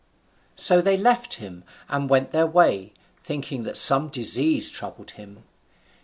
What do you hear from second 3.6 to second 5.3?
that some disease troubled